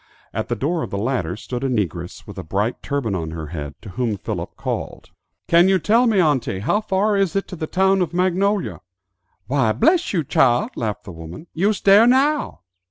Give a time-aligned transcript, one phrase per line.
[0.33, 3.45] At the door of the latter stood a negress with a bright turban on her
[3.49, 5.11] head, to whom Philip called,
[5.47, 8.81] "Can you tell me, auntie, how far it is to the town of Magnolia?"
[9.45, 12.61] "Why, bress you chile," laughed the woman, "you's dere now."